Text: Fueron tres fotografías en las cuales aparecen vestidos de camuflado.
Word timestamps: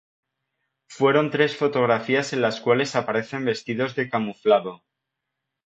Fueron 0.87 1.29
tres 1.29 1.55
fotografías 1.55 2.33
en 2.33 2.41
las 2.41 2.59
cuales 2.59 2.95
aparecen 2.95 3.45
vestidos 3.45 3.93
de 3.93 4.09
camuflado. 4.09 4.81